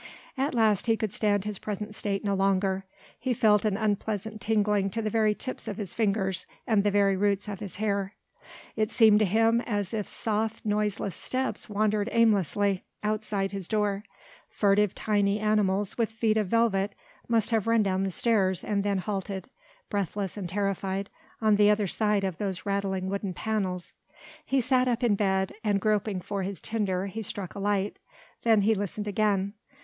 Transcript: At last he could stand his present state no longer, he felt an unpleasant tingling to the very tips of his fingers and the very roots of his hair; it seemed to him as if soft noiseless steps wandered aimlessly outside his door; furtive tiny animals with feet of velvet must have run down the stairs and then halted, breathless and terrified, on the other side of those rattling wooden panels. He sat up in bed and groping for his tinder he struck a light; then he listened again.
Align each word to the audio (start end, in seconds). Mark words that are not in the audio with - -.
At 0.35 0.55
last 0.55 0.87
he 0.87 0.97
could 0.97 1.13
stand 1.13 1.45
his 1.45 1.59
present 1.59 1.93
state 1.93 2.23
no 2.23 2.33
longer, 2.33 2.85
he 3.19 3.35
felt 3.35 3.63
an 3.65 3.77
unpleasant 3.77 4.41
tingling 4.41 4.89
to 4.89 5.01
the 5.03 5.11
very 5.11 5.35
tips 5.35 5.67
of 5.67 5.77
his 5.77 5.93
fingers 5.93 6.47
and 6.65 6.83
the 6.83 6.89
very 6.89 7.15
roots 7.15 7.47
of 7.47 7.59
his 7.59 7.75
hair; 7.75 8.15
it 8.75 8.89
seemed 8.91 9.19
to 9.19 9.25
him 9.25 9.61
as 9.63 9.93
if 9.93 10.07
soft 10.09 10.65
noiseless 10.65 11.15
steps 11.15 11.69
wandered 11.69 12.09
aimlessly 12.11 12.83
outside 13.03 13.51
his 13.51 13.67
door; 13.67 14.01
furtive 14.49 14.95
tiny 14.95 15.39
animals 15.39 15.99
with 15.99 16.11
feet 16.11 16.35
of 16.35 16.47
velvet 16.47 16.95
must 17.27 17.51
have 17.51 17.67
run 17.67 17.83
down 17.83 18.01
the 18.01 18.09
stairs 18.09 18.63
and 18.63 18.83
then 18.83 18.97
halted, 18.97 19.51
breathless 19.91 20.35
and 20.35 20.49
terrified, 20.49 21.11
on 21.41 21.57
the 21.57 21.69
other 21.69 21.85
side 21.85 22.23
of 22.23 22.37
those 22.39 22.65
rattling 22.65 23.07
wooden 23.07 23.35
panels. 23.35 23.93
He 24.43 24.61
sat 24.61 24.87
up 24.87 25.03
in 25.03 25.13
bed 25.13 25.53
and 25.63 25.79
groping 25.79 26.21
for 26.21 26.41
his 26.41 26.59
tinder 26.59 27.05
he 27.05 27.21
struck 27.21 27.53
a 27.53 27.59
light; 27.59 27.99
then 28.41 28.61
he 28.61 28.73
listened 28.73 29.07
again. 29.07 29.53